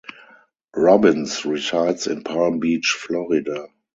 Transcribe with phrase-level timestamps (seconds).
[0.75, 3.67] Robbins resides in Palm Beach, Florida.